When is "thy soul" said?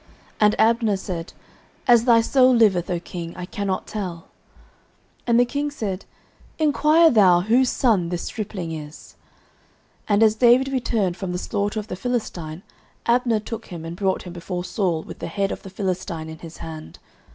2.05-2.55